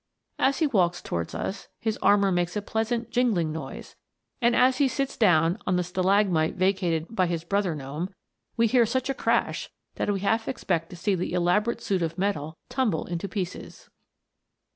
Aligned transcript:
As 0.39 0.57
he 0.57 0.65
walks 0.65 0.99
towards 0.99 1.35
us, 1.35 1.67
his 1.79 1.99
armour 2.01 2.31
makes 2.31 2.55
a 2.57 2.61
pleasant 2.63 3.11
jingling 3.11 3.51
noise; 3.51 3.95
and 4.41 4.55
as 4.55 4.79
he 4.79 4.87
sits 4.87 5.15
down 5.15 5.59
on 5.67 5.75
the 5.75 5.83
stalagmite 5.83 6.55
vacated 6.55 7.15
by 7.15 7.27
his 7.27 7.43
brother 7.43 7.75
gnome, 7.75 8.09
we 8.57 8.65
hear 8.65 8.87
such 8.87 9.11
a 9.11 9.13
crash, 9.13 9.69
that 9.97 10.11
we 10.11 10.21
half 10.21 10.47
expect 10.47 10.89
to 10.89 10.95
see 10.95 11.13
the 11.13 11.33
elaborate 11.33 11.81
suit 11.81 12.01
of 12.01 12.17
metal 12.17 12.57
tumble 12.67 13.05
into 13.05 13.29
pieces. 13.29 13.91